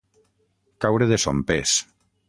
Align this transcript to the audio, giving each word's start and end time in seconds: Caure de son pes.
Caure 0.85 1.09
de 1.13 1.21
son 1.27 1.47
pes. 1.51 1.77